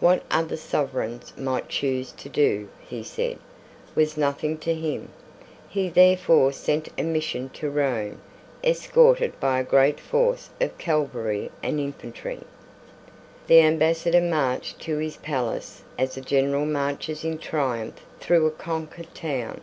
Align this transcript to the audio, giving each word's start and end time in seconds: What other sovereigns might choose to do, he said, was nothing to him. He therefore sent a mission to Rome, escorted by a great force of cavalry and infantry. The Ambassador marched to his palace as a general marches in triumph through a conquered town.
What 0.00 0.22
other 0.30 0.58
sovereigns 0.58 1.32
might 1.34 1.70
choose 1.70 2.12
to 2.12 2.28
do, 2.28 2.68
he 2.86 3.02
said, 3.02 3.38
was 3.94 4.18
nothing 4.18 4.58
to 4.58 4.74
him. 4.74 5.08
He 5.66 5.88
therefore 5.88 6.52
sent 6.52 6.90
a 6.98 7.02
mission 7.02 7.48
to 7.54 7.70
Rome, 7.70 8.20
escorted 8.62 9.40
by 9.40 9.60
a 9.60 9.64
great 9.64 9.98
force 9.98 10.50
of 10.60 10.76
cavalry 10.76 11.50
and 11.62 11.80
infantry. 11.80 12.40
The 13.46 13.60
Ambassador 13.62 14.20
marched 14.20 14.78
to 14.80 14.98
his 14.98 15.16
palace 15.16 15.84
as 15.96 16.18
a 16.18 16.20
general 16.20 16.66
marches 16.66 17.24
in 17.24 17.38
triumph 17.38 17.98
through 18.20 18.46
a 18.46 18.50
conquered 18.50 19.14
town. 19.14 19.62